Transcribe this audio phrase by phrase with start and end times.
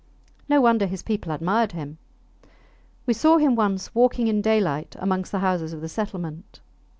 [0.49, 1.99] No wonder his people admired him.
[3.05, 6.59] We saw him once walking in daylight amongst the houses of the settlement.